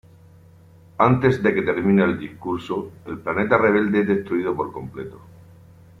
[1.09, 5.21] Antes de que termine el discurso, el planeta rebelde es destruido por completo.